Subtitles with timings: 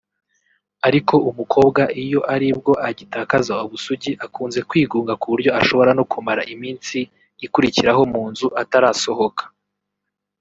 [0.87, 6.97] ariko umukobwa iyo aribwo agitakaza ubusugi akunze kwigunga kuburyo ashobora no kumara iminsi
[7.45, 9.43] ikurikiraho mu nzu atarasohoka